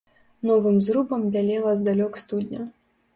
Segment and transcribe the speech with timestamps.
[0.51, 2.65] Новым зрубам бялела здалёк студня.